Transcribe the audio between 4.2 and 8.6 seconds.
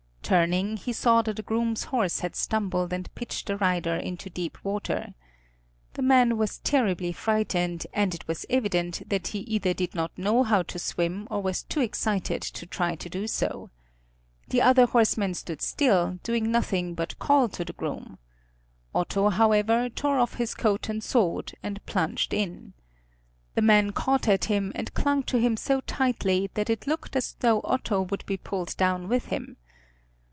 deep water. The man was terribly frightened, and it was